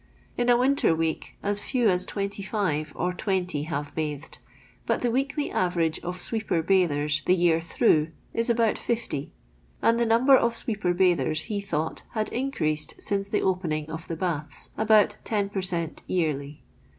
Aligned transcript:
In 0.35 0.49
a 0.49 0.57
winter 0.57 0.95
week 0.95 1.35
as 1.43 1.61
fexv 1.61 1.85
as 1.85 2.07
25 2.07 2.91
or 2.95 3.13
20 3.13 3.61
have 3.65 3.93
bathed, 3.93 4.39
but 4.87 5.03
the 5.03 5.11
weekly 5.11 5.51
average 5.51 5.99
of 5.99 6.23
sweeper 6.23 6.63
bathers, 6.63 7.21
the 7.27 7.35
year 7.35 7.61
through, 7.61 8.07
is 8.33 8.49
about 8.49 8.79
50; 8.79 9.31
and 9.79 9.99
the 9.99 10.07
number 10.07 10.35
of 10.35 10.57
sweeper 10.57 10.95
bathers, 10.95 11.41
he 11.41 11.61
thought, 11.61 12.01
had 12.13 12.29
increased 12.29 12.95
since 12.99 13.29
the 13.29 13.43
opening 13.43 13.91
of 13.91 14.07
the 14.07 14.15
baths 14.17 14.71
about 14.75 15.17
10 15.23 15.49
per 15.49 15.61
cent, 15.61 16.01
yearly. 16.07 16.63